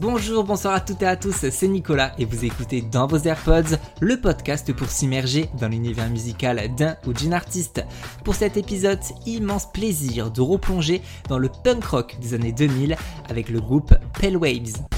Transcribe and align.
Bonjour, 0.00 0.44
bonsoir 0.44 0.74
à 0.74 0.80
toutes 0.80 1.02
et 1.02 1.06
à 1.06 1.16
tous, 1.16 1.48
c'est 1.50 1.66
Nicolas 1.66 2.12
et 2.18 2.24
vous 2.24 2.44
écoutez 2.44 2.82
dans 2.82 3.08
vos 3.08 3.18
AirPods 3.18 3.76
le 3.98 4.20
podcast 4.20 4.72
pour 4.72 4.88
s'immerger 4.88 5.50
dans 5.58 5.66
l'univers 5.66 6.08
musical 6.08 6.72
d'un 6.76 6.94
ou 7.04 7.12
d'une 7.12 7.34
artiste. 7.34 7.84
Pour 8.24 8.36
cet 8.36 8.56
épisode, 8.56 9.00
immense 9.26 9.72
plaisir 9.72 10.30
de 10.30 10.40
replonger 10.40 11.02
dans 11.28 11.38
le 11.38 11.48
punk 11.48 11.84
rock 11.84 12.16
des 12.20 12.34
années 12.34 12.52
2000 12.52 12.96
avec 13.28 13.48
le 13.48 13.60
groupe 13.60 13.92
Pale 14.20 14.36
Waves. 14.36 14.97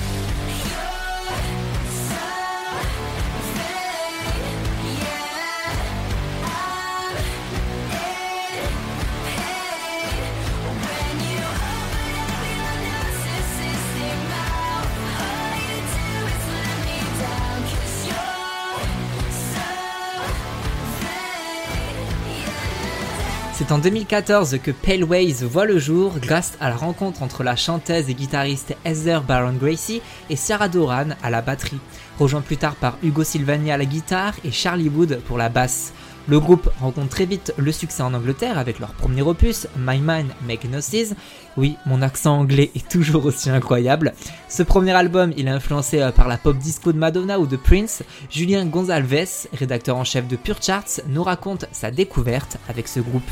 C'est 23.61 23.73
en 23.73 23.79
2014 23.79 24.59
que 24.63 24.71
Pale 24.71 25.05
Waves 25.05 25.45
voit 25.45 25.67
le 25.67 25.79
jour 25.79 26.15
grâce 26.19 26.55
à 26.63 26.71
la 26.71 26.77
rencontre 26.77 27.23
entre 27.23 27.43
la 27.43 27.57
chanteuse 27.57 28.09
et 28.09 28.15
guitariste 28.15 28.75
Heather 28.87 29.23
Baron 29.23 29.53
Gracie 29.53 30.01
et 30.31 30.37
Sarah 30.37 30.71
Doran 30.71 31.09
à 31.23 31.29
la 31.29 31.43
batterie, 31.43 31.79
rejoint 32.19 32.41
plus 32.41 32.57
tard 32.57 32.75
par 32.75 32.97
Hugo 33.03 33.23
Silvani 33.23 33.71
à 33.71 33.77
la 33.77 33.85
guitare 33.85 34.33
et 34.47 34.51
Charlie 34.51 34.89
Wood 34.89 35.21
pour 35.27 35.37
la 35.37 35.51
basse. 35.51 35.93
Le 36.31 36.39
groupe 36.39 36.71
rencontre 36.81 37.09
très 37.09 37.25
vite 37.25 37.53
le 37.57 37.73
succès 37.73 38.05
en 38.05 38.15
Angleterre 38.15 38.57
avec 38.57 38.79
leur 38.79 38.91
premier 38.91 39.21
opus, 39.21 39.67
My 39.77 39.99
Mind 39.99 40.29
Make 40.47 40.71
Noise. 40.71 41.17
Oui, 41.57 41.77
mon 41.87 42.03
accent 42.03 42.39
anglais 42.39 42.71
est 42.77 42.89
toujours 42.89 43.25
aussi 43.25 43.51
incroyable. 43.51 44.13
Ce 44.49 44.63
premier 44.63 44.93
album, 44.93 45.33
il 45.37 45.49
est 45.49 45.51
influencé 45.51 46.01
euh, 46.01 46.13
par 46.13 46.29
la 46.29 46.37
pop 46.37 46.57
disco 46.57 46.93
de 46.93 46.99
Madonna 46.99 47.41
ou 47.41 47.49
de 47.49 47.57
Prince. 47.57 48.05
Julien 48.31 48.65
Gonzalez, 48.65 49.49
rédacteur 49.53 49.97
en 49.97 50.05
chef 50.05 50.29
de 50.29 50.37
Pure 50.37 50.63
Charts, 50.63 51.01
nous 51.09 51.25
raconte 51.25 51.65
sa 51.73 51.91
découverte 51.91 52.59
avec 52.69 52.87
ce 52.87 53.01
groupe. 53.01 53.29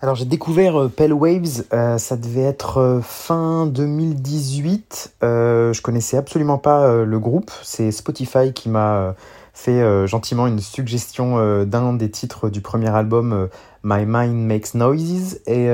Alors 0.00 0.14
j'ai 0.14 0.24
découvert 0.24 0.80
euh, 0.80 0.88
Pale 0.88 1.12
Waves, 1.12 1.64
euh, 1.74 1.98
ça 1.98 2.16
devait 2.16 2.40
être 2.40 3.02
fin 3.04 3.66
2018. 3.66 5.16
je 5.20 5.82
connaissais 5.82 6.16
absolument 6.16 6.56
pas 6.56 7.04
le 7.04 7.18
groupe. 7.18 7.50
C'est 7.62 7.90
Spotify 7.90 8.54
qui 8.54 8.70
m'a 8.70 9.16
fait 9.58 10.06
gentiment 10.06 10.46
une 10.46 10.60
suggestion 10.60 11.64
d'un 11.64 11.92
des 11.92 12.10
titres 12.10 12.48
du 12.48 12.60
premier 12.60 12.88
album 12.88 13.48
My 13.82 14.04
Mind 14.06 14.46
Makes 14.46 14.74
Noises 14.74 15.40
et 15.46 15.68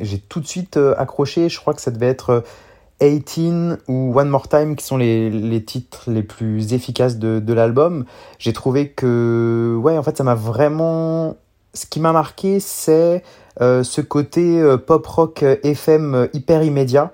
j'ai 0.00 0.18
tout 0.18 0.40
de 0.40 0.46
suite 0.46 0.78
accroché. 0.96 1.48
Je 1.48 1.60
crois 1.60 1.74
que 1.74 1.80
ça 1.80 1.90
devait 1.90 2.08
être 2.08 2.44
18 3.00 3.78
ou 3.88 4.12
One 4.14 4.28
More 4.28 4.48
Time 4.48 4.76
qui 4.76 4.84
sont 4.84 4.96
les, 4.96 5.30
les 5.30 5.64
titres 5.64 6.10
les 6.10 6.22
plus 6.22 6.72
efficaces 6.72 7.18
de, 7.18 7.40
de 7.40 7.52
l'album. 7.52 8.04
J'ai 8.38 8.52
trouvé 8.52 8.90
que 8.90 9.78
ouais 9.82 9.98
en 9.98 10.02
fait 10.02 10.16
ça 10.16 10.24
m'a 10.24 10.34
vraiment 10.34 11.36
ce 11.74 11.86
qui 11.86 12.00
m'a 12.00 12.12
marqué, 12.12 12.60
c'est 12.60 13.22
euh, 13.60 13.82
ce 13.82 14.00
côté 14.00 14.60
euh, 14.60 14.76
pop 14.76 15.06
rock 15.06 15.42
euh, 15.42 15.56
FM 15.62 16.28
hyper 16.32 16.62
immédiat. 16.62 17.12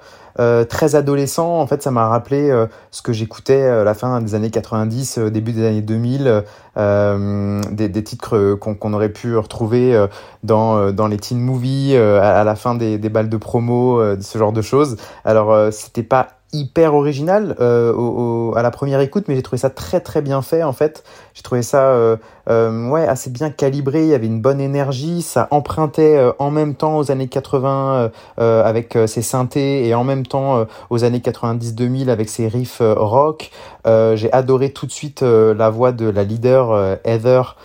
Très 0.69 0.95
adolescent, 0.95 1.61
en 1.61 1.67
fait, 1.67 1.83
ça 1.83 1.91
m'a 1.91 2.09
rappelé 2.09 2.53
ce 2.91 3.03
que 3.03 3.13
j'écoutais 3.13 3.63
à 3.63 3.85
la 3.85 3.95
fin 3.95 4.21
des 4.21 4.35
années 4.35 4.51
90, 4.51 5.19
début 5.19 5.53
des 5.53 5.67
années 5.67 5.83
2000, 5.83 6.45
des, 6.77 7.89
des, 7.89 8.05
titres 8.05 8.55
qu'on 8.55 8.93
aurait 8.93 9.13
pu 9.13 9.37
retrouver 9.37 10.07
dans, 10.43 10.93
dans 10.93 11.07
les 11.07 11.17
teen 11.17 11.41
movies, 11.41 11.97
à, 11.97 12.45
la 12.45 12.55
fin 12.55 12.75
des, 12.75 12.99
des 12.99 13.09
balles 13.09 13.29
de 13.29 13.37
promo, 13.37 14.01
ce 14.21 14.39
genre 14.39 14.53
de 14.53 14.63
choses. 14.63 14.97
Alors, 15.25 15.73
c'était 15.73 16.03
pas 16.03 16.36
hyper 16.53 16.95
original 16.95 17.57
euh, 17.61 18.53
à 18.55 18.63
la 18.63 18.71
première 18.71 19.01
écoute, 19.01 19.25
mais 19.29 19.35
j'ai 19.35 19.43
trouvé 19.43 19.59
ça 19.59 19.71
très 19.71 20.01
très 20.01 20.23
bien 20.23 20.43
fait 20.43 20.63
en 20.63 20.73
fait. 20.73 21.05
J'ai 21.35 21.43
trouvé 21.43 21.63
ça 21.63 21.91
euh, 21.91 22.17
euh, 22.49 22.89
ouais 22.89 23.07
assez 23.07 23.31
bien 23.31 23.51
calibré. 23.51 24.03
Il 24.03 24.09
y 24.09 24.15
avait 24.15 24.27
une 24.27 24.41
bonne 24.41 24.61
énergie, 24.61 25.23
ça 25.23 25.49
empruntait 25.51 26.19
en 26.39 26.51
même 26.51 26.75
temps 26.75 26.97
aux 26.99 27.11
années 27.11 27.29
80 27.29 28.11
avec 28.39 28.97
ses 29.07 29.23
synthés 29.23 29.87
et 29.87 29.95
en 29.95 30.05
même 30.05 30.27
temps 30.27 30.67
aux 30.91 31.05
années 31.05 31.19
90-2000 31.19 32.09
avec 32.09 32.29
ses 32.29 32.49
riffs 32.49 32.81
rock. 32.81 33.51
j'ai 33.85 34.33
adoré 34.33 34.71
tout 34.71 34.87
de 34.87 34.93
suite 34.93 35.23
la 35.23 35.71
voix 35.71 35.93
de 35.93 36.09
la 36.09 36.25
leader 36.25 36.99
Heather 37.05 37.57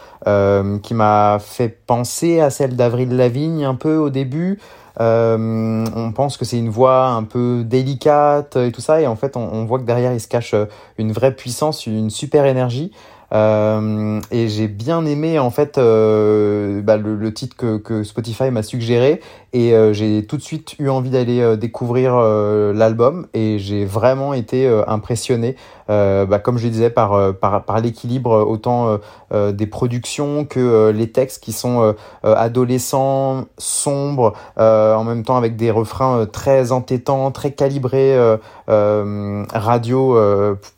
qui 0.82 0.94
m'a 0.94 1.38
fait 1.40 1.70
penser 1.70 2.40
à 2.40 2.50
celle 2.50 2.76
d'Avril 2.76 3.16
Lavigne 3.16 3.64
un 3.66 3.76
peu 3.76 3.98
au 3.98 4.10
début. 4.10 4.60
Euh, 5.00 5.86
on 5.96 6.12
pense 6.12 6.38
que 6.38 6.46
c'est 6.46 6.58
une 6.58 6.70
voix 6.70 7.08
un 7.08 7.24
peu 7.24 7.64
délicate 7.64 8.56
et 8.58 8.72
tout 8.72 8.82
ça, 8.82 9.02
et 9.02 9.08
en 9.08 9.16
fait, 9.16 9.38
on, 9.38 9.42
on 9.42 9.66
voit 9.66 9.80
que 9.80 9.86
derrière, 9.86 10.14
il 10.14 10.20
se 10.20 10.28
cache 10.28 10.56
une 10.98 11.12
vraie 11.12 11.36
puissance, 11.36 11.86
une 11.88 12.10
super 12.10 12.46
énergie. 12.46 12.92
Euh, 13.34 14.20
et 14.30 14.50
j'ai 14.50 14.68
bien 14.68 15.06
aimé 15.06 15.40
en 15.40 15.52
fait 15.52 15.78
euh, 15.78 16.82
bah, 16.82 16.98
le, 16.98 17.16
le, 17.16 17.34
titre 17.34 17.56
que, 17.56 17.78
que 17.78 18.04
Spotify 18.04 18.52
m'a 18.52 18.64
suggéré. 18.64 19.22
Et 19.54 19.74
euh, 19.74 19.92
j'ai 19.92 20.26
tout 20.26 20.38
de 20.38 20.42
suite 20.42 20.76
eu 20.80 20.90
envie 20.90 21.10
d'aller 21.10 21.58
découvrir 21.58 22.16
l'album. 22.18 23.28
Et 23.34 23.60
j'ai 23.60 23.86
vraiment 23.86 24.34
été 24.34 24.68
impressionné, 24.88 25.56
bah, 25.88 26.40
comme 26.42 26.58
je 26.58 26.66
le 26.66 26.70
disais, 26.72 26.90
par, 26.90 27.36
par, 27.36 27.64
par 27.66 27.80
l'équilibre 27.82 28.46
autant 28.48 28.98
des 29.34 29.68
productions 29.68 30.46
que 30.46 30.90
les 30.92 31.12
textes 31.12 31.44
qui 31.44 31.52
sont 31.52 31.96
adolescents, 32.24 33.46
sombres, 33.58 34.34
en 34.58 35.04
même 35.04 35.24
temps 35.24 35.36
avec 35.36 35.58
des 35.58 35.72
refrains 35.72 36.26
très 36.26 36.72
entêtants, 36.72 37.32
très 37.32 37.52
calibrés 37.52 38.18
radio 38.68 40.18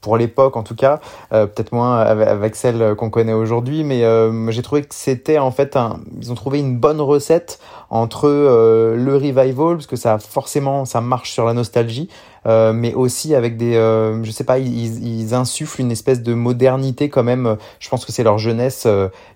pour 0.02 0.18
l'époque 0.18 0.58
en 0.58 0.64
tout 0.64 0.76
cas, 0.76 1.00
peut-être 1.30 1.74
moins 1.74 2.00
avec 2.00 2.43
avec 2.44 2.58
celle 2.58 2.96
qu'on 2.96 3.10
connaît 3.10 3.34
aujourd'hui, 3.34 3.86
mais 3.86 4.04
euh, 4.04 4.52
j'ai 4.52 4.62
trouvé 4.62 4.82
que 4.82 4.94
c'était 4.94 5.38
en 5.38 5.52
fait 5.52 5.78
un, 5.78 6.02
ils 6.20 6.30
ont 6.30 6.36
trouvé 6.36 6.60
une 6.60 6.78
bonne 6.78 7.00
recette 7.00 7.58
entre 7.90 8.28
euh, 8.28 8.98
le 8.98 9.16
revival 9.16 9.76
parce 9.76 9.88
que 9.88 9.96
ça 9.96 10.20
forcément 10.20 10.84
ça 10.84 11.00
marche 11.00 11.32
sur 11.32 11.46
la 11.46 11.54
nostalgie, 11.54 12.10
euh, 12.46 12.74
mais 12.74 12.94
aussi 12.94 13.34
avec 13.34 13.56
des, 13.56 13.76
je 13.76 14.32
sais 14.32 14.44
pas, 14.44 14.60
ils, 14.60 15.22
ils, 15.22 15.34
insufflent 15.34 15.80
une 15.80 15.92
espèce 15.92 16.22
de 16.22 16.34
modernité 16.34 17.08
quand 17.08 17.24
même. 17.24 17.56
Je 17.80 17.88
pense 17.88 18.04
que 18.04 18.12
c'est 18.12 18.24
leur 18.24 18.40
jeunesse 18.40 18.88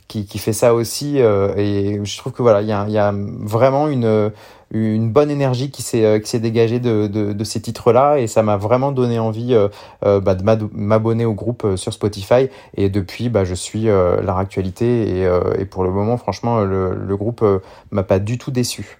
qui, 0.09 0.25
qui 0.25 0.38
fait 0.38 0.51
ça 0.51 0.73
aussi, 0.73 1.17
et 1.17 2.01
je 2.03 2.17
trouve 2.17 2.34
que 2.34 2.41
voilà, 2.41 2.62
il 2.62 2.67
y 2.67 2.97
a 2.97 3.13
vraiment 3.16 3.88
une 3.88 4.31
une 4.72 5.11
bonne 5.11 5.31
énergie 5.31 5.72
qui 5.72 5.81
s'est 5.81 6.05
euh, 6.05 6.19
qui 6.19 6.29
s'est 6.29 6.39
dégagée 6.39 6.79
de, 6.79 7.07
de, 7.07 7.44
ces 7.44 7.61
titres-là. 7.61 8.17
Et 8.17 8.28
ça 8.28 8.44
m'a 8.44 8.57
vraiment 8.57 8.91
donné 8.91 9.19
envie 9.19 9.53
euh, 9.53 9.69
euh 10.05 10.19
bah, 10.19 10.35
de 10.35 10.69
m'abonner 10.73 11.25
au 11.25 11.33
groupe 11.33 11.63
euh, 11.66 11.78
sur 11.78 11.94
Spotify. 11.94 12.50
Et 12.75 12.89
depuis 12.89 13.29
bah, 13.29 13.45
je 13.45 13.53
suis 13.53 13.85
leur 13.85 14.38
actualité. 14.38 15.19
Et, 15.19 15.29
et 15.59 15.66
pour 15.66 15.83
le 15.83 15.91
moment 15.91 16.17
franchement 16.17 16.61
le, 16.61 16.95
le 16.95 17.17
groupe 17.17 17.44
m'a 17.91 18.03
pas 18.03 18.19
du 18.19 18.38
tout 18.38 18.51
déçu. 18.51 19.00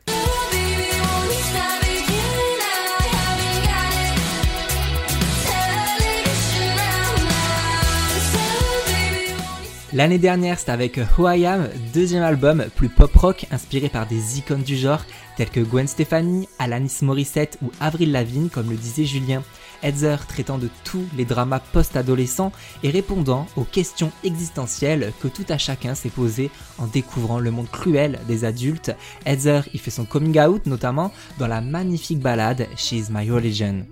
L'année 9.94 10.18
dernière, 10.18 10.60
c'était 10.60 10.74
avec 10.74 11.00
Who 11.18 11.30
I 11.30 11.46
Am, 11.46 11.70
deuxième 11.94 12.24
album 12.24 12.66
plus 12.76 12.90
pop 12.90 13.16
rock 13.16 13.46
inspiré 13.52 13.88
par 13.88 14.06
des 14.06 14.38
icônes 14.38 14.64
du 14.64 14.76
genre 14.76 15.06
telles 15.38 15.50
que 15.50 15.62
Gwen 15.62 15.88
Stefani, 15.88 16.50
Alanis 16.60 16.98
Morissette 17.04 17.58
ou 17.62 17.72
Avril 17.80 18.12
Lavigne 18.12 18.50
comme 18.50 18.70
le 18.70 18.76
disait 18.76 19.06
Julien. 19.06 19.44
Heather 19.84 20.26
traitant 20.28 20.58
de 20.58 20.70
tous 20.84 21.06
les 21.16 21.24
dramas 21.24 21.62
post-adolescents 21.72 22.52
et 22.84 22.90
répondant 22.90 23.48
aux 23.56 23.64
questions 23.64 24.12
existentielles 24.26 25.14
que 25.22 25.30
tout 25.30 25.46
à 25.48 25.58
chacun 25.58 25.96
s'est 25.96 26.10
posé 26.10 26.50
en 26.80 26.88
découvrant 26.88 27.40
le 27.40 27.52
monde 27.52 27.70
cruel 27.72 28.20
des 28.28 28.44
adultes. 28.44 28.92
Heather 29.26 29.70
y 29.74 29.78
fait 29.78 29.92
son 29.92 30.06
coming 30.06 30.38
out 30.40 30.66
notamment 30.66 31.14
dans 31.38 31.48
la 31.48 31.62
magnifique 31.62 32.20
ballade 32.20 32.68
She's 32.76 33.10
My 33.10 33.30
Religion. 33.30 33.86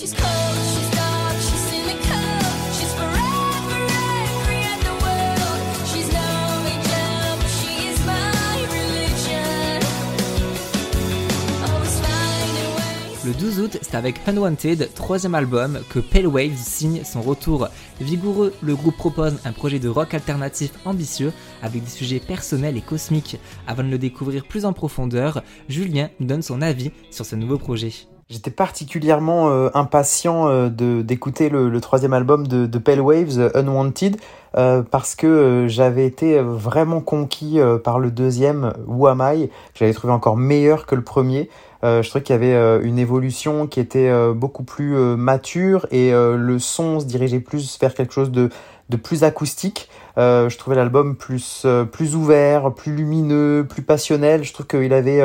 12 13.39 13.59
août, 13.59 13.77
c'est 13.81 13.95
avec 13.95 14.21
Unwanted, 14.27 14.93
troisième 14.93 15.35
album, 15.35 15.79
que 15.89 15.99
Pale 15.99 16.27
Waves 16.27 16.57
signe 16.57 17.03
son 17.03 17.21
retour. 17.21 17.67
Vigoureux, 17.99 18.53
le 18.61 18.75
groupe 18.75 18.95
propose 18.95 19.37
un 19.43 19.51
projet 19.51 19.79
de 19.79 19.89
rock 19.89 20.13
alternatif 20.13 20.71
ambitieux 20.85 21.33
avec 21.61 21.83
des 21.83 21.89
sujets 21.89 22.19
personnels 22.19 22.77
et 22.77 22.81
cosmiques. 22.81 23.37
Avant 23.67 23.83
de 23.83 23.89
le 23.89 23.97
découvrir 23.97 24.45
plus 24.45 24.63
en 24.63 24.73
profondeur, 24.73 25.43
Julien 25.67 26.09
donne 26.19 26.41
son 26.41 26.61
avis 26.61 26.91
sur 27.11 27.25
ce 27.25 27.35
nouveau 27.35 27.57
projet. 27.57 28.07
J'étais 28.27 28.49
particulièrement 28.49 29.49
euh, 29.51 29.69
impatient 29.75 30.47
euh, 30.47 30.69
de 30.69 31.03
d'écouter 31.03 31.47
le, 31.49 31.69
le, 31.69 31.79
troisième 31.79 32.13
album 32.13 32.47
de, 32.47 32.65
de 32.65 32.77
Pale 32.79 32.99
Waves, 32.99 33.51
Unwanted, 33.53 34.17
euh, 34.57 34.81
parce 34.81 35.13
que 35.13 35.67
j'avais 35.69 36.07
été 36.07 36.39
vraiment 36.39 37.01
conquis 37.01 37.59
par 37.83 37.99
le 37.99 38.09
deuxième, 38.09 38.73
Who 38.87 39.05
Am 39.05 39.21
I, 39.23 39.49
que 39.49 39.53
j'avais 39.75 39.93
trouvé 39.93 40.11
encore 40.11 40.37
meilleur 40.37 40.87
que 40.87 40.95
le 40.95 41.03
premier. 41.03 41.51
je 41.83 42.01
trouvais 42.09 42.23
qu'il 42.23 42.33
y 42.33 42.37
avait 42.37 42.81
une 42.83 42.97
évolution 42.97 43.67
qui 43.67 43.79
était 43.79 44.11
beaucoup 44.33 44.63
plus 44.63 44.95
mature 45.17 45.85
et 45.91 46.11
le 46.11 46.57
son 46.57 46.99
se 46.99 47.05
dirigeait 47.05 47.41
plus 47.41 47.77
vers 47.79 47.93
quelque 47.93 48.13
chose 48.13 48.31
de, 48.31 48.49
de 48.89 48.97
plus 48.97 49.23
acoustique. 49.23 49.89
je 50.17 50.57
trouvais 50.57 50.77
l'album 50.77 51.15
plus 51.15 51.67
plus 51.91 52.15
ouvert, 52.15 52.73
plus 52.73 52.95
lumineux, 52.95 53.67
plus 53.69 53.83
passionnel. 53.83 54.43
Je 54.43 54.53
trouve 54.53 54.67
qu'il 54.67 54.93
avait 54.93 55.21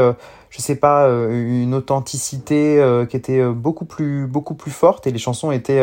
je 0.50 0.60
sais 0.60 0.74
pas, 0.74 1.06
euh, 1.06 1.62
une 1.62 1.74
authenticité 1.74 2.80
euh, 2.80 3.06
qui 3.06 3.16
était 3.16 3.38
euh, 3.38 3.52
beaucoup 3.52 3.84
plus, 3.84 4.26
beaucoup 4.26 4.54
plus 4.54 4.72
forte 4.72 5.06
et 5.06 5.12
les 5.12 5.18
chansons 5.18 5.52
étaient 5.52 5.80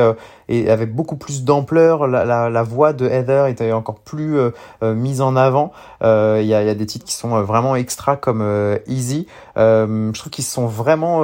et 0.50 0.70
avaient 0.70 0.86
beaucoup 0.86 1.16
plus 1.16 1.46
d'ampleur. 1.46 2.06
La, 2.08 2.26
la, 2.26 2.50
la, 2.50 2.64
voix 2.64 2.92
de 2.92 3.08
Heather 3.08 3.48
était 3.48 3.72
encore 3.72 4.00
plus 4.00 4.38
mise 4.82 5.22
en 5.22 5.36
avant. 5.36 5.72
Il 6.02 6.08
y, 6.46 6.54
a, 6.54 6.64
y, 6.64 6.70
a, 6.70 6.76
des 6.76 6.86
titres 6.86 7.06
qui 7.06 7.14
sont 7.14 7.42
vraiment 7.42 7.76
extra 7.76 8.18
comme 8.18 8.44
Easy. 8.88 9.28
je 9.56 10.12
trouve 10.12 10.32
qu'ils 10.32 10.44
se 10.44 10.52
sont 10.52 10.68
vraiment 10.68 11.24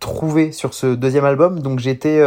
trouvés 0.00 0.52
sur 0.52 0.74
ce 0.74 0.94
deuxième 0.94 1.24
album. 1.24 1.60
Donc 1.60 1.78
j'étais 1.78 2.22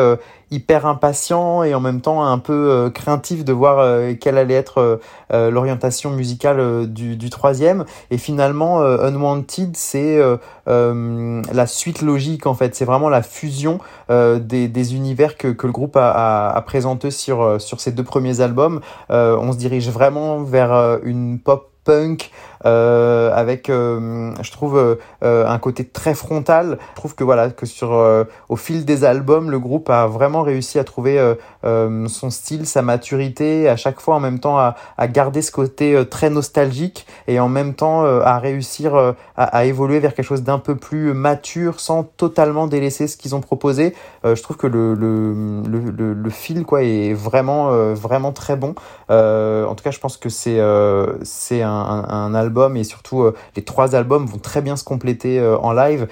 hyper 0.52 0.86
impatient 0.86 1.64
et 1.64 1.74
en 1.74 1.80
même 1.80 2.02
temps 2.02 2.24
un 2.24 2.38
peu 2.38 2.92
craintif 2.94 3.44
de 3.44 3.54
voir 3.54 4.02
quelle 4.20 4.38
allait 4.38 4.54
être 4.54 5.00
l'orientation 5.32 6.12
musicale 6.12 6.88
du, 6.92 7.30
troisième. 7.30 7.86
Et 8.12 8.18
finalement, 8.18 8.82
Unwanted, 8.82 9.76
c'est 9.76 10.20
euh, 10.68 11.42
la 11.54 11.68
suite 11.68 12.02
logique 12.02 12.48
en 12.48 12.54
fait. 12.54 12.76
C'est 12.76 12.86
vraiment 12.86 13.10
la 13.10 13.22
fusion 13.22 13.80
euh, 14.10 14.40
des, 14.40 14.96
univers 14.96 15.38
que, 15.38 15.48
le 15.48 15.72
groupe 15.72 15.96
a, 15.96 16.50
a, 16.50 16.62
présenté 16.62 17.12
sur, 17.12 17.42
euh, 17.42 17.60
sur 17.60 17.80
ces 17.80 17.92
deux 17.92 18.04
premiers 18.04 18.42
albums. 18.42 18.82
on 19.10 19.52
se 19.52 19.58
dirige 19.58 19.90
vraiment 19.90 20.44
vers 20.44 21.00
une 21.04 21.40
pop 21.40 21.72
punk 21.86 22.32
euh, 22.66 23.32
avec 23.34 23.70
euh, 23.70 24.34
je 24.42 24.52
trouve 24.52 24.78
euh, 24.78 25.48
un 25.48 25.60
côté 25.60 25.86
très 25.86 26.16
frontal. 26.16 26.80
Je 26.92 26.96
trouve 26.96 27.14
que 27.16 27.24
voilà 27.24 27.50
que 27.50 27.66
sur 27.66 27.92
au 28.50 28.56
fil 28.56 28.86
des 28.86 29.04
albums 29.04 29.52
le 29.52 29.60
groupe 29.60 29.90
a 29.90 30.08
vraiment 30.08 30.42
réussi 30.42 30.80
à 30.80 30.84
trouver 30.84 31.36
son 31.64 32.30
style 32.30 32.66
sa 32.66 32.82
maturité 32.82 33.70
à 33.70 33.76
chaque 33.76 34.00
fois 34.00 34.16
en 34.16 34.20
même 34.20 34.40
temps 34.40 34.58
à, 34.58 34.76
à 34.98 35.08
garder 35.08 35.42
ce 35.42 35.52
côté 35.52 36.04
très 36.10 36.30
nostalgique 36.30 37.06
et 37.28 37.40
en 37.40 37.50
même 37.50 37.74
temps 37.74 38.04
à 38.06 38.40
réussir 38.40 38.96
à, 38.96 39.16
à, 39.36 39.66
évoluer 39.66 40.00
vers 40.00 40.14
quelque 40.14 40.26
chose 40.26 40.44
d'un 40.44 40.60
peu 40.60 40.76
plus 40.76 41.14
mature 41.14 41.80
sans 41.80 42.04
totalement 42.04 42.68
délaisser 42.68 43.08
ce 43.08 43.18
qu'ils 43.18 43.36
ont 43.36 43.42
proposé. 43.42 43.94
Je 44.24 44.42
trouve 44.42 44.58
que 44.58 44.68
le 44.68 44.94
le, 44.94 45.34
le, 45.68 46.14
le, 46.14 46.30
fil 46.30 46.66
quoi 46.66 46.84
est 46.84 47.14
vraiment 47.14 47.70
vraiment 47.94 48.32
très 48.32 48.56
bon. 48.56 48.76
En 49.10 49.76
tout 49.76 49.84
cas 49.84 49.92
je 49.92 50.00
pense 50.00 50.18
que 50.18 50.30
c'est 50.30 50.60
c'est 51.24 51.62
un, 51.62 51.75
un, 51.76 52.34
album 52.34 52.78
et 52.78 52.84
surtout 52.84 53.22
euh, 53.22 53.36
les 53.56 53.64
trois 53.64 53.96
albums 53.96 54.26
vont 54.26 54.38
très 54.38 54.62
bien 54.62 54.76
se 54.76 54.84
compléter 54.84 55.40
euh, 55.40 55.58
en 55.58 55.74
live. 55.74 56.08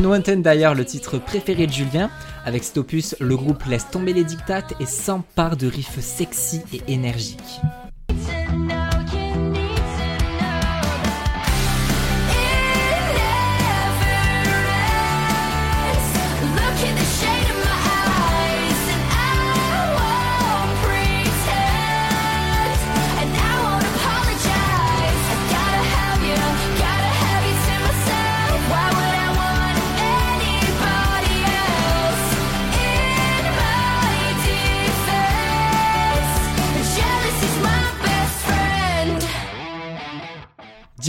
Unwanted 0.00 0.40
d'ailleurs 0.40 0.74
le 0.74 0.86
titre 0.86 1.18
préféré 1.18 1.66
de 1.66 1.72
Julien. 1.72 2.08
Avec 2.46 2.64
cet 2.64 2.78
opus, 2.78 3.14
le 3.20 3.36
groupe 3.36 3.62
laisse 3.64 3.90
tomber 3.90 4.14
les 4.14 4.24
dictates 4.24 4.72
et 4.80 4.86
s'empare 4.86 5.58
de 5.58 5.66
riffs 5.66 6.00
sexy 6.00 6.62
et 6.72 6.80
énergiques. 6.90 7.60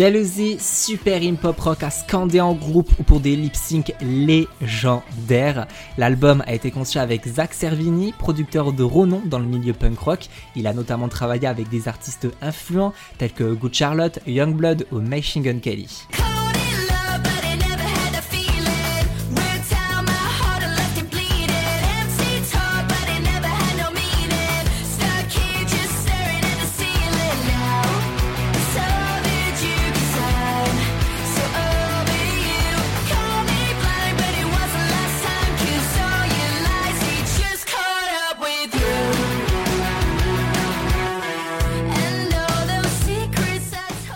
Jalousie, 0.02 0.58
super 0.60 1.22
in 1.22 1.36
pop 1.36 1.60
rock 1.60 1.84
à 1.84 1.92
scander 1.92 2.42
en 2.42 2.56
groupe 2.56 2.90
ou 2.98 3.04
pour 3.04 3.20
des 3.20 3.36
lip 3.36 3.56
sync 3.56 3.94
légendaires. 4.02 5.68
L'album 6.00 6.44
a 6.48 6.56
été 6.56 6.72
conçu 6.72 6.98
avec 6.98 7.28
Zach 7.28 7.54
Servini, 7.54 8.12
producteur 8.12 8.74
de 8.74 8.82
renom 8.82 9.22
dans 9.24 9.38
le 9.38 9.46
milieu 9.46 9.74
punk 9.74 10.00
rock. 10.00 10.30
Il 10.56 10.66
a 10.66 10.74
notamment 10.74 11.08
travaillé 11.08 11.46
avec 11.46 11.70
des 11.70 11.88
artistes 11.88 12.28
influents 12.42 12.94
tels 13.20 13.32
que 13.32 13.54
Good 13.54 13.76
Charlotte, 13.76 14.18
Youngblood 14.26 14.88
ou 14.92 15.02
Machine 15.02 15.44
Gun 15.44 15.60
Kelly. 15.60 16.08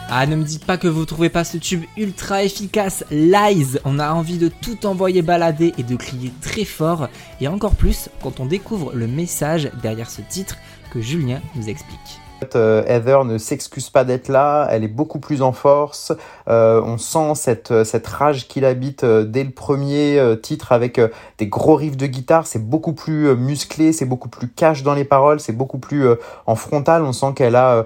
Ah, 0.08 0.28
ne 0.28 0.36
me 0.36 0.44
dites 0.44 0.66
pas 0.66 0.78
que 0.78 0.88
vous 0.88 1.04
trouvez 1.06 1.30
pas 1.30 1.44
ce 1.44 1.58
tube 1.58 1.84
ultra 1.98 2.44
efficace, 2.44 3.04
Lies. 3.10 3.80
On 3.86 3.98
a 3.98 4.12
envie 4.12 4.38
de 4.38 4.50
tout 4.50 4.86
envoyer 4.86 5.24
balader 5.24 5.74
et 5.80 5.84
de 5.84 5.96
crier 5.96 6.32
très 6.42 6.64
fort, 6.64 7.10
et 7.42 7.48
encore 7.48 7.76
plus 7.76 8.10
quand 8.22 8.40
on 8.40 8.46
découvre 8.46 8.94
le 8.94 9.08
message 9.08 9.72
derrière 9.82 10.12
ce 10.12 10.22
titre 10.22 10.58
que 10.94 11.02
Julien 11.02 11.42
nous 11.56 11.70
explique. 11.70 12.20
Euh, 12.56 12.84
Heather 12.86 13.24
ne 13.26 13.38
s'excuse 13.38 13.90
pas 13.90 14.04
d'être 14.04 14.28
là, 14.28 14.68
elle 14.70 14.84
est 14.84 14.90
beaucoup 14.90 15.20
plus 15.20 15.42
en 15.42 15.52
force. 15.52 16.12
Euh, 16.50 16.82
on 16.84 16.98
sent 16.98 17.36
cette, 17.36 17.72
euh, 17.72 17.84
cette 17.84 18.08
rage 18.08 18.48
qu'il 18.48 18.66
habite 18.66 19.06
dès 19.06 19.44
le 19.44 19.52
premier 19.52 20.22
titre 20.42 20.72
avec 20.72 21.00
des 21.38 21.48
gros 21.48 21.76
riffs 21.76 21.98
de 21.98 22.08
guitare. 22.08 22.48
C'est 22.48 22.64
beaucoup 22.64 22.94
plus 22.94 23.36
musclé, 23.36 23.94
c'est 23.94 24.06
beaucoup 24.06 24.30
plus 24.30 24.50
cash 24.50 24.84
dans 24.84 24.94
les 24.94 25.06
paroles, 25.06 25.40
c'est 25.40 25.54
beaucoup 25.54 25.78
plus 25.78 26.06
en 26.46 26.56
frontal. 26.56 27.04
On 27.04 27.14
sent 27.14 27.34
qu'elle 27.36 27.56
a 27.56 27.86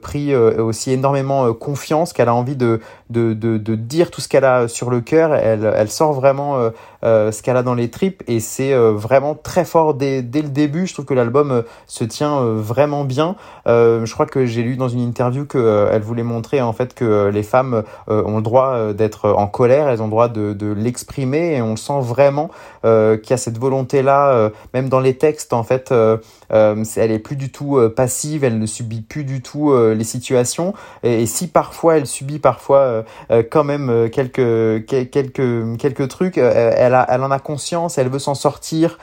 pris 0.00 0.34
aussi 0.34 0.92
énormément 0.92 1.52
confiance, 1.52 2.12
qu'elle 2.12 2.28
a 2.28 2.34
envie 2.34 2.56
de, 2.56 2.80
de, 3.10 3.34
de, 3.34 3.74
dire 3.74 4.10
tout 4.10 4.20
ce 4.20 4.28
qu'elle 4.28 4.44
a 4.44 4.68
sur 4.68 4.90
le 4.90 5.00
cœur. 5.00 5.34
Elle, 5.34 5.70
elle 5.74 5.90
sort 5.90 6.12
vraiment 6.12 6.70
ce 7.02 7.42
qu'elle 7.42 7.56
a 7.56 7.62
dans 7.62 7.74
les 7.74 7.90
tripes 7.90 8.22
et 8.26 8.40
c'est 8.40 8.74
vraiment 8.74 9.34
très 9.34 9.64
fort 9.64 9.94
dès, 9.94 10.22
dès 10.22 10.42
le 10.42 10.48
début. 10.48 10.86
Je 10.86 10.94
trouve 10.94 11.06
que 11.06 11.14
l'album 11.14 11.64
se 11.86 12.04
tient 12.04 12.40
vraiment 12.40 13.04
bien. 13.04 13.36
Je 14.04 14.12
crois 14.12 14.26
que 14.26 14.46
j'ai 14.46 14.62
lu 14.62 14.76
dans 14.76 14.88
une 14.88 15.00
interview 15.00 15.44
qu'elle 15.44 15.60
euh, 15.62 15.98
voulait 16.02 16.22
montrer 16.22 16.60
en 16.60 16.72
fait 16.72 16.94
que 16.94 17.04
euh, 17.04 17.30
les 17.30 17.42
femmes 17.42 17.82
ont 18.08 18.36
le 18.36 18.42
droit 18.42 18.92
d'être 18.92 19.30
en 19.30 19.46
colère, 19.46 19.88
elles 19.88 20.02
ont 20.02 20.06
le 20.06 20.10
droit 20.10 20.28
de, 20.28 20.52
de 20.52 20.72
l'exprimer 20.72 21.54
et 21.54 21.62
on 21.62 21.76
sent 21.76 22.00
vraiment 22.00 22.50
qu'il 22.82 23.30
y 23.30 23.32
a 23.32 23.36
cette 23.36 23.58
volonté 23.58 24.02
là, 24.02 24.50
même 24.74 24.88
dans 24.88 25.00
les 25.00 25.16
textes 25.16 25.52
en 25.52 25.62
fait, 25.62 25.92
elle 26.50 27.10
est 27.10 27.18
plus 27.18 27.36
du 27.36 27.50
tout 27.50 27.78
passive, 27.94 28.44
elle 28.44 28.58
ne 28.58 28.66
subit 28.66 29.00
plus 29.00 29.24
du 29.24 29.40
tout 29.42 29.74
les 29.76 30.04
situations 30.04 30.74
et, 31.02 31.26
si 31.26 31.48
parfois 31.48 31.96
elle 31.96 32.06
subit 32.06 32.38
parfois 32.38 33.04
quand 33.50 33.64
même 33.64 34.08
quelques 34.10 34.86
quelques 34.86 35.76
quelques 35.78 36.08
trucs, 36.08 36.38
elle 36.38 36.94
a 36.94 37.06
elle 37.08 37.22
en 37.22 37.30
a 37.30 37.38
conscience, 37.38 37.98
elle 37.98 38.08
veut 38.08 38.18
s'en 38.18 38.34
sortir. 38.34 38.98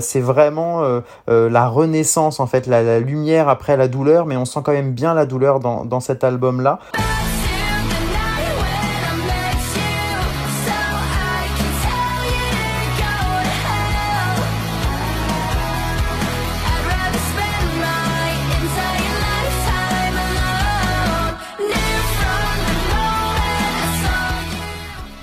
c'est 0.00 0.20
vraiment 0.20 1.00
la 1.28 1.68
renaissance 1.68 2.40
en 2.40 2.46
fait, 2.46 2.66
la, 2.66 2.82
la 2.82 3.00
lumière 3.00 3.48
après 3.48 3.76
la 3.76 3.88
douleur, 3.88 4.26
mais 4.26 4.36
on 4.36 4.44
sent 4.44 4.60
quand 4.64 4.72
même 4.72 4.92
bien 4.92 5.14
la 5.14 5.26
douleur 5.26 5.60
dans, 5.60 5.84
dans 5.84 6.00
cet 6.00 6.24
album-là. 6.24 6.78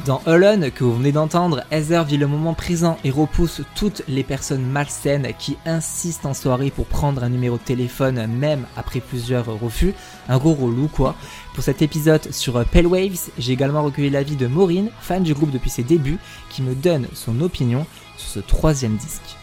Dans 0.05 0.22
Holland, 0.25 0.69
que 0.74 0.83
vous 0.83 0.98
venez 0.98 1.13
d'entendre, 1.13 1.63
Heather 1.72 2.03
vit 2.03 2.17
le 2.17 2.27
moment 2.27 2.53
présent 2.53 2.98
et 3.05 3.10
repousse 3.10 3.62
toutes 3.74 4.03
les 4.10 4.25
personnes 4.25 4.65
malsaines 4.65 5.31
qui 5.39 5.57
insistent 5.65 6.25
en 6.25 6.33
soirée 6.33 6.72
pour 6.72 6.88
prendre 6.88 7.24
un 7.24 7.29
numéro 7.29 7.57
de 7.57 7.63
téléphone 7.63 8.27
même 8.27 8.67
après 8.75 9.00
plusieurs 9.00 9.45
refus. 9.45 9.93
Un 10.27 10.38
gros 10.39 10.55
relou 10.55 10.89
quoi. 10.89 11.15
Pour 11.53 11.63
cet 11.63 11.81
épisode 11.81 12.33
sur 12.33 12.65
Pale 12.65 12.88
Waves, 12.88 13.29
j'ai 13.38 13.53
également 13.53 13.81
recueilli 13.81 14.10
l'avis 14.10 14.36
de 14.36 14.45
Maureen, 14.45 14.91
fan 15.00 15.24
du 15.24 15.33
groupe 15.33 15.51
depuis 15.51 15.69
ses 15.69 15.83
débuts, 15.83 16.19
qui 16.50 16.63
me 16.63 16.75
donne 16.75 17.07
son 17.13 17.39
opinion 17.39 17.86
sur 18.17 18.27
ce 18.27 18.39
troisième 18.39 18.98
disque. 18.98 19.38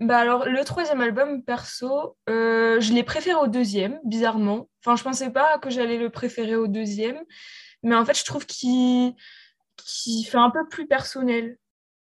Bah 0.00 0.18
alors 0.18 0.44
le 0.44 0.62
troisième 0.64 1.00
album 1.00 1.42
perso, 1.42 2.18
euh, 2.28 2.78
je 2.80 2.92
l'ai 2.92 3.04
préféré 3.04 3.40
au 3.40 3.46
deuxième, 3.46 4.00
bizarrement. 4.04 4.68
Enfin 4.84 4.96
je 4.96 5.02
pensais 5.02 5.30
pas 5.30 5.56
que 5.56 5.70
j'allais 5.70 5.96
le 5.96 6.10
préférer 6.10 6.56
au 6.56 6.66
deuxième, 6.66 7.16
mais 7.82 7.96
en 7.96 8.04
fait 8.04 8.18
je 8.18 8.24
trouve 8.26 8.44
qu'il 8.44 9.14
qui 9.76 10.24
fait 10.24 10.38
un 10.38 10.50
peu 10.50 10.66
plus 10.68 10.86
personnel 10.86 11.56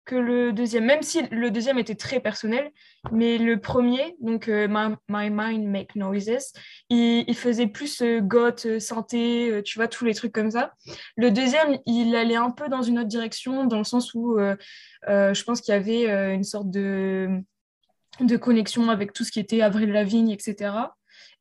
que 0.05 0.17
le 0.17 0.52
deuxième, 0.52 0.85
même 0.85 1.02
si 1.02 1.23
le 1.31 1.50
deuxième 1.50 1.79
était 1.79 1.95
très 1.95 2.19
personnel, 2.19 2.71
mais 3.12 3.38
le 3.38 3.61
premier, 3.61 4.17
donc 4.21 4.49
euh, 4.49 4.67
my, 4.69 5.31
Mind 5.31 5.64
Make 5.64 5.95
Noises, 5.95 6.52
il, 6.88 7.35
faisait 7.37 7.69
plus 7.69 8.02
euh, 8.02 8.21
goth, 8.21 8.67
euh, 8.67 8.81
santé, 8.81 9.62
tu 9.64 9.79
vois, 9.79 9.87
tous 9.87 10.05
les 10.05 10.14
trucs 10.14 10.33
comme 10.33 10.50
ça. 10.50 10.73
Le 11.17 11.31
deuxième, 11.31 11.79
il 11.87 12.17
allait 12.17 12.37
un 12.37 12.50
peu 12.50 12.69
dans 12.69 12.83
une 12.83 12.99
autre 12.99 13.09
direction, 13.09 13.64
dans 13.64 13.79
le 13.79 13.85
sens 13.85 14.12
où 14.14 14.38
je 15.07 15.43
pense 15.45 15.61
qu'il 15.61 15.73
y 15.73 15.76
avait 15.76 16.35
une 16.35 16.45
sorte 16.45 16.71
de, 16.71 17.29
de 18.21 18.37
connexion 18.37 18.91
avec 18.91 19.12
tout 19.12 19.25
ce 19.25 19.31
qui 19.31 19.41
était 19.41 19.62
Avril 19.62 19.93
Lavigne, 19.93 20.31
etc. 20.31 20.73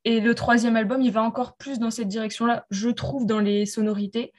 Et 0.03 0.19
le 0.19 0.33
troisième 0.35 0.75
album, 0.75 1.01
il 1.01 1.11
va 1.11 1.21
encore 1.21 1.57
plus 1.57 1.79
dans 1.79 1.91
cette 1.91 2.07
direction-là, 2.07 2.65
je 2.71 2.89
trouve, 2.89 3.25
dans 3.25 3.39
les 3.39 3.65
sonorités. 3.65 4.33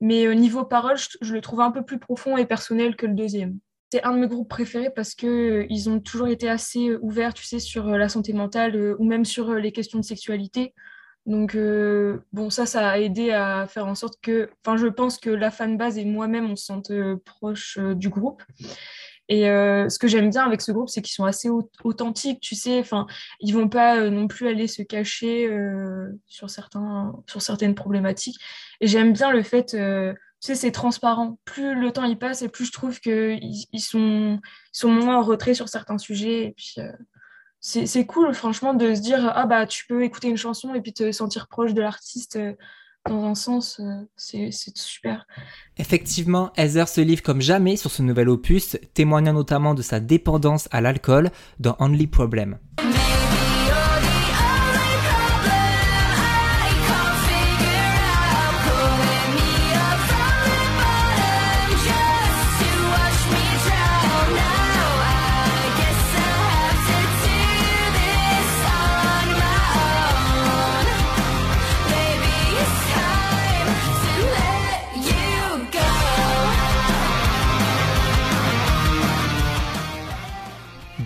Mais 0.00 0.28
au 0.28 0.34
niveau 0.34 0.64
parole, 0.64 0.96
je, 1.20 1.34
le 1.34 1.40
trouve 1.40 1.60
un 1.60 1.70
peu 1.70 1.84
plus 1.84 1.98
profond 1.98 2.36
et 2.36 2.46
personnel 2.46 2.96
que 2.96 3.06
le 3.06 3.14
deuxième. 3.14 3.58
C'est 3.90 4.02
un 4.02 4.12
de 4.12 4.18
mes 4.18 4.28
groupes 4.28 4.48
préférés 4.48 4.90
parce 4.90 5.14
qu'ils 5.14 5.28
euh, 5.28 5.88
ont 5.88 6.00
toujours 6.00 6.28
été 6.28 6.48
assez 6.48 6.90
euh, 6.90 6.98
ouverts, 7.00 7.34
tu 7.34 7.44
sais, 7.44 7.58
sur 7.58 7.88
euh, 7.88 7.96
la 7.96 8.08
santé 8.08 8.32
mentale 8.32 8.96
ou 8.98 9.04
même 9.04 9.24
sur 9.24 9.54
les 9.54 9.72
questions 9.72 9.98
de 9.98 10.04
sexualité. 10.04 10.74
Donc, 11.26 11.58
bon, 12.32 12.48
ça, 12.48 12.64
ça 12.64 12.88
a 12.88 12.98
aidé 12.98 13.32
à 13.32 13.66
faire 13.66 13.86
en 13.86 13.94
sorte 13.94 14.14
que, 14.22 14.48
enfin, 14.64 14.78
je 14.78 14.86
pense 14.86 15.18
que 15.18 15.28
la 15.28 15.50
fanbase 15.50 15.98
et 15.98 16.06
moi-même, 16.06 16.50
on 16.50 16.56
se 16.56 16.64
sente 16.64 16.90
proche 17.26 17.78
du 17.78 18.08
groupe. 18.08 18.42
Et 19.30 19.42
ce 19.42 19.98
que 19.98 20.08
j'aime 20.08 20.30
bien 20.30 20.44
avec 20.44 20.62
ce 20.62 20.72
groupe, 20.72 20.88
c'est 20.88 21.02
qu'ils 21.02 21.12
sont 21.12 21.26
assez 21.26 21.50
authentiques, 21.84 22.40
tu 22.40 22.54
sais. 22.54 22.80
Enfin, 22.80 23.06
ils 23.40 23.52
vont 23.52 23.68
pas 23.68 24.08
non 24.08 24.26
plus 24.26 24.48
aller 24.48 24.66
se 24.66 24.80
cacher 24.80 25.48
sur 26.26 26.48
certains, 26.48 27.12
sur 27.26 27.42
certaines 27.42 27.74
problématiques. 27.74 28.38
Et 28.80 28.86
j'aime 28.86 29.12
bien 29.12 29.30
le 29.30 29.42
fait, 29.42 29.74
euh, 29.74 30.12
tu 30.40 30.46
sais, 30.46 30.54
c'est 30.54 30.72
transparent. 30.72 31.38
Plus 31.44 31.74
le 31.74 31.90
temps 31.90 32.04
y 32.04 32.16
passe 32.16 32.42
et 32.42 32.48
plus 32.48 32.66
je 32.66 32.72
trouve 32.72 33.00
qu'ils 33.00 33.66
ils 33.72 33.80
sont, 33.80 34.40
sont 34.72 34.90
moins 34.90 35.18
en 35.18 35.22
retrait 35.22 35.54
sur 35.54 35.68
certains 35.68 35.98
sujets. 35.98 36.44
Et 36.44 36.54
puis, 36.56 36.74
euh, 36.78 36.92
c'est 37.60 38.06
cool, 38.06 38.32
franchement, 38.34 38.72
de 38.72 38.94
se 38.94 39.00
dire, 39.00 39.32
ah 39.34 39.46
bah, 39.46 39.66
tu 39.66 39.84
peux 39.86 40.04
écouter 40.04 40.28
une 40.28 40.36
chanson 40.36 40.74
et 40.74 40.80
puis 40.80 40.92
te 40.92 41.10
sentir 41.10 41.48
proche 41.48 41.74
de 41.74 41.82
l'artiste. 41.82 42.38
Euh, 43.08 43.14
dans 43.14 43.24
un 43.24 43.34
sens, 43.34 43.80
c'est 44.16 44.50
super. 44.52 45.26
Effectivement, 45.76 46.52
Heather 46.56 46.88
se 46.88 47.00
livre 47.00 47.22
comme 47.22 47.40
jamais 47.40 47.76
sur 47.76 47.90
ce 47.90 48.02
nouvel 48.02 48.28
opus, 48.28 48.76
témoignant 48.94 49.32
notamment 49.32 49.74
de 49.74 49.82
sa 49.82 50.00
dépendance 50.00 50.68
à 50.70 50.80
l'alcool 50.80 51.30
dans 51.58 51.76
Only 51.78 52.06
Problem. 52.06 52.58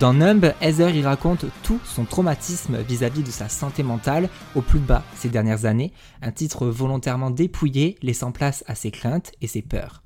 Dans 0.03 0.11
Numb, 0.11 0.53
Heather 0.59 0.93
y 0.93 1.01
raconte 1.01 1.45
tout 1.63 1.79
son 1.85 2.03
traumatisme 2.03 2.75
vis-à-vis 2.81 3.23
de 3.23 3.31
sa 3.31 3.47
santé 3.47 3.83
mentale 3.83 4.27
au 4.53 4.61
plus 4.61 4.79
bas 4.79 5.01
ces 5.15 5.29
dernières 5.29 5.63
années, 5.63 5.93
un 6.21 6.33
titre 6.33 6.67
volontairement 6.67 7.31
dépouillé 7.31 7.95
laissant 8.01 8.33
place 8.33 8.65
à 8.67 8.75
ses 8.75 8.91
craintes 8.91 9.31
et 9.41 9.47
ses 9.47 9.61
peurs. 9.61 10.03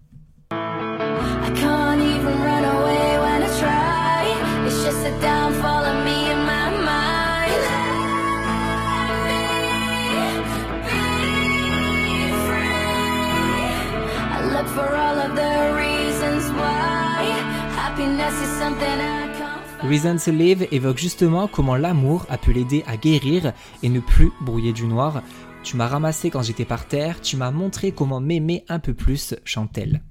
Reason 19.84 20.18
to 20.18 20.32
Live 20.32 20.68
évoque 20.72 20.98
justement 20.98 21.48
comment 21.48 21.76
l'amour 21.76 22.26
a 22.30 22.38
pu 22.40 22.52
l'aider 22.52 22.84
à 22.88 22.98
guérir 22.98 23.54
et 23.84 23.90
ne 23.90 24.00
plus 24.00 24.32
brouiller 24.42 24.74
du 24.74 24.88
noir. 24.88 25.22
Tu 25.64 25.78
m'as 25.78 25.88
ramassé 25.88 26.32
quand 26.32 26.42
j'étais 26.42 26.66
par 26.66 26.88
terre, 26.88 27.22
tu 27.22 27.38
m'as 27.38 27.52
montré 27.52 27.92
comment 27.92 28.20
m'aimer 28.20 28.66
un 28.70 28.80
peu 28.80 28.96
plus, 28.96 29.36
chante-t-elle. 29.44 30.02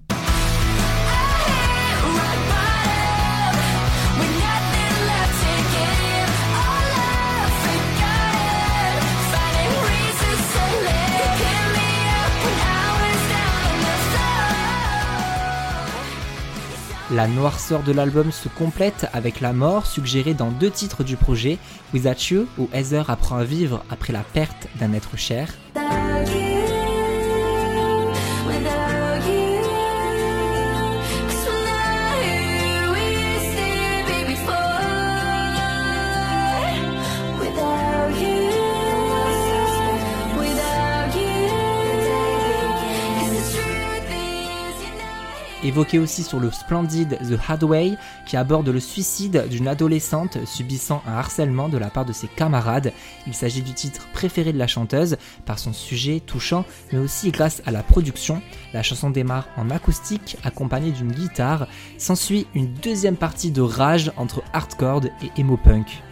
La 17.13 17.29
noirceur 17.29 17.85
de 17.85 17.93
l'album 17.93 18.33
se 18.33 18.49
complète 18.49 19.07
avec 19.13 19.41
la 19.41 19.53
mort 19.53 19.87
suggérée 19.87 20.35
dans 20.35 20.51
deux 20.51 20.73
titres 20.73 21.05
du 21.05 21.17
projet, 21.17 21.59
Without 21.95 22.31
You, 22.31 22.49
où 22.59 22.69
Heather 22.73 23.09
apprend 23.09 23.37
à 23.37 23.45
vivre 23.45 23.85
après 23.91 24.13
la 24.13 24.25
perte 24.25 24.67
d'un 24.81 24.93
être 24.93 25.17
cher, 25.17 25.55
évoqué 45.77 45.99
aussi 45.99 46.23
sur 46.23 46.41
le 46.41 46.51
splendide 46.51 47.19
The 47.19 47.39
Hard 47.47 47.63
Way 47.63 47.99
qui 48.25 48.39
aborde 48.39 48.67
le 48.67 48.81
suicide 48.81 49.47
d'une 49.51 49.69
adolescente 49.69 50.39
subissant 50.47 51.03
un 51.07 51.13
harcèlement 51.13 51.69
de 51.69 51.77
la 51.77 51.91
part 51.91 52.07
de 52.07 52.15
ses 52.15 52.29
camarades. 52.29 52.95
Il 53.27 53.35
s'agit 53.35 53.61
du 53.61 53.75
titre 53.75 54.09
préféré 54.15 54.55
de 54.55 54.59
la 54.59 54.69
chanteuse 54.69 55.19
par 55.45 55.59
son 55.59 55.75
sujet 55.75 56.21
touchant 56.21 56.65
mais 56.93 56.99
aussi 56.99 57.31
grâce 57.31 57.61
à 57.67 57.73
la 57.73 57.83
production. 57.83 58.41
La 58.73 58.83
chanson 58.83 59.11
démarre 59.11 59.49
en 59.59 59.69
acoustique 59.69 60.39
accompagnée 60.45 60.93
d'une 60.93 61.13
guitare. 61.13 61.69
S'ensuit 61.99 62.47
une 62.55 62.73
deuxième 62.73 63.17
partie 63.17 63.51
de 63.51 63.61
rage 63.61 64.13
entre 64.17 64.43
hardcore 64.55 65.03
et 65.05 65.39
emo 65.39 65.59
punk. 65.59 66.03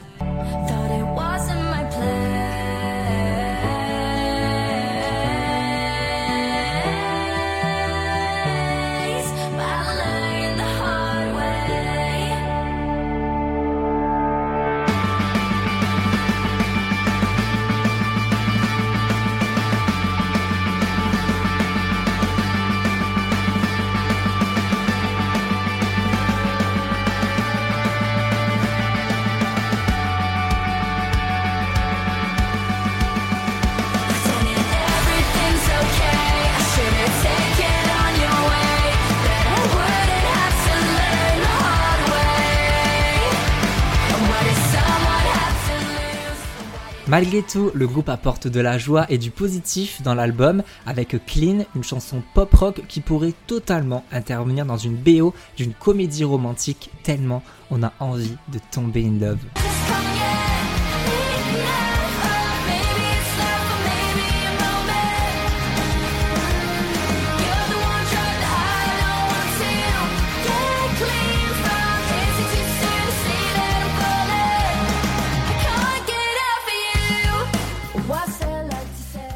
Malgré 47.06 47.42
tout, 47.42 47.70
le 47.74 47.86
groupe 47.86 48.08
apporte 48.08 48.48
de 48.48 48.60
la 48.60 48.78
joie 48.78 49.04
et 49.10 49.18
du 49.18 49.30
positif 49.30 50.00
dans 50.00 50.14
l'album 50.14 50.62
avec 50.86 51.14
Clean, 51.26 51.66
une 51.76 51.84
chanson 51.84 52.22
pop-rock 52.32 52.80
qui 52.88 53.00
pourrait 53.00 53.34
totalement 53.46 54.04
intervenir 54.10 54.64
dans 54.64 54.78
une 54.78 54.96
BO 54.96 55.34
d'une 55.58 55.74
comédie 55.74 56.24
romantique 56.24 56.90
tellement 57.02 57.42
on 57.70 57.82
a 57.82 57.92
envie 58.00 58.36
de 58.52 58.58
tomber 58.70 59.04
in 59.04 59.18
love. 59.20 59.63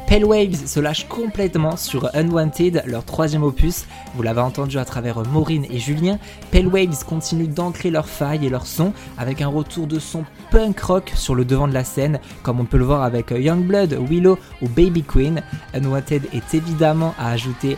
Pale 0.09 0.25
Waves 0.25 0.65
se 0.65 0.79
lâche 0.79 1.07
complètement 1.07 1.77
sur 1.77 2.09
Unwanted, 2.15 2.81
leur 2.87 3.05
troisième 3.05 3.43
opus. 3.43 3.85
Vous 4.15 4.23
l'avez 4.23 4.41
entendu 4.41 4.79
à 4.79 4.85
travers 4.85 5.23
Maureen 5.23 5.67
et 5.69 5.77
Julien. 5.77 6.17
Pale 6.51 6.65
Waves 6.65 7.05
continue 7.05 7.45
d'ancrer 7.45 7.91
leurs 7.91 8.09
failles 8.09 8.43
et 8.43 8.49
leurs 8.49 8.65
sons 8.65 8.91
avec 9.19 9.39
un 9.39 9.49
retour 9.49 9.85
de 9.85 9.99
son 9.99 10.25
punk 10.49 10.79
rock 10.79 11.11
sur 11.13 11.35
le 11.35 11.45
devant 11.45 11.67
de 11.67 11.75
la 11.75 11.83
scène, 11.83 12.19
comme 12.41 12.59
on 12.59 12.65
peut 12.65 12.79
le 12.79 12.85
voir 12.85 13.03
avec 13.03 13.29
Youngblood, 13.29 13.99
Willow 14.09 14.39
ou 14.63 14.67
Baby 14.69 15.03
Queen. 15.03 15.43
Unwanted 15.75 16.23
est 16.33 16.55
évidemment 16.55 17.13
à 17.19 17.29
ajouter 17.29 17.77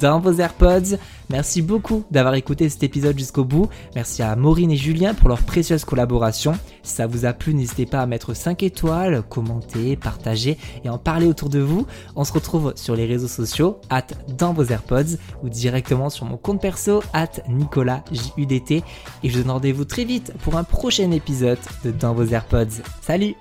dans 0.00 0.18
vos 0.18 0.32
AirPods. 0.32 0.96
Merci 1.28 1.60
beaucoup 1.60 2.04
d'avoir 2.10 2.34
écouté 2.34 2.68
cet 2.68 2.82
épisode 2.82 3.18
jusqu'au 3.18 3.44
bout. 3.44 3.68
Merci 3.94 4.22
à 4.22 4.36
Maureen 4.36 4.70
et 4.70 4.76
Julien 4.76 5.12
pour 5.14 5.28
leur 5.28 5.42
précieuse 5.42 5.84
collaboration. 5.84 6.52
Si 6.82 6.94
ça 6.94 7.06
vous 7.06 7.24
a 7.24 7.32
plu, 7.32 7.52
n'hésitez 7.54 7.86
pas 7.86 8.00
à 8.00 8.06
mettre 8.06 8.34
5 8.34 8.62
étoiles, 8.62 9.22
commenter, 9.28 9.96
partager 9.96 10.56
et 10.84 10.88
en 10.88 10.98
parler 10.98 11.26
autour 11.26 11.48
de 11.48 11.58
vous. 11.58 11.86
On 12.14 12.24
se 12.24 12.32
retrouve 12.32 12.72
sur 12.76 12.94
les 12.94 13.06
réseaux 13.06 13.28
sociaux, 13.28 13.80
at 13.90 14.06
dans 14.38 14.52
vos 14.52 14.64
AirPods 14.64 15.16
ou 15.42 15.48
directement 15.48 16.10
sur 16.10 16.26
mon 16.26 16.36
compte 16.36 16.60
perso, 16.60 17.02
at 17.12 17.42
Nicolas 17.48 18.04
JUDT. 18.12 18.70
Et 19.22 19.28
je 19.28 19.36
vous 19.36 19.42
donne 19.42 19.52
rendez-vous 19.52 19.84
très 19.84 20.04
vite 20.04 20.32
pour 20.42 20.56
un 20.56 20.64
prochain 20.64 21.10
épisode 21.10 21.58
de 21.84 21.90
Dans 21.90 22.14
vos 22.14 22.26
AirPods. 22.26 22.82
Salut 23.00 23.34